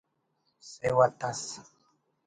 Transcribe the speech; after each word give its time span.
سیوت 0.69 1.15
ئس 1.29 1.41